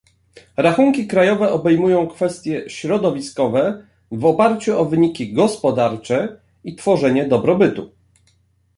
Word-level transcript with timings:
Rachunki 0.57 1.07
krajowe 1.07 1.51
obejmują 1.51 2.07
kwestie 2.07 2.63
środowiskowe 2.69 3.87
w 4.11 4.25
oparciu 4.25 4.79
o 4.79 4.85
wyniki 4.85 5.33
gospodarcze 5.33 6.41
i 6.63 6.75
tworzenie 6.75 7.27
dobrobytu 7.27 7.91